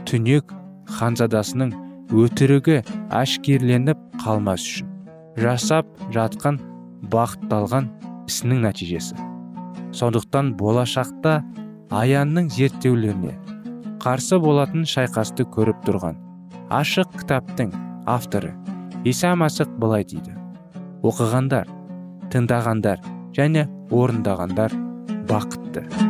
түнек 0.09 0.55
ханзадасының 0.97 1.75
өтірігі 2.17 2.79
әшкерленіп 3.21 4.01
қалмас 4.25 4.65
үшін 4.65 4.89
жасап 5.37 5.93
жатқан 6.17 6.57
бақытталған 7.13 7.93
ісінің 8.25 8.65
нәтижесі. 8.71 9.21
Сондықтан 9.93 10.55
болашақта 10.57 11.43
аянның 11.93 12.49
зерттеулеріне 12.57 13.37
қарсы 14.01 14.41
болатын 14.41 14.89
шайқасты 14.89 15.45
көріп 15.45 15.85
тұрған 15.85 16.17
ашық 16.73 17.13
кітаптың 17.21 17.77
авторы 18.09 18.57
иса 19.05 19.33
мәсіх 19.39 19.71
былай 19.81 20.05
дейді. 20.05 20.37
Оқығандар 21.07 21.69
тыңдағандар 22.33 23.01
және 23.37 23.67
орындағандар 23.91 24.75
бақытты 25.31 26.10